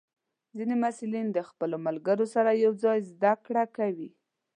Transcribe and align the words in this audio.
ځینې 0.57 0.75
محصلین 0.81 1.27
د 1.33 1.39
خپلو 1.49 1.77
ملګرو 1.87 2.25
سره 2.35 2.51
یوځای 2.65 2.99
زده 3.11 3.33
کړه 3.45 3.63
کوي. 3.77 4.09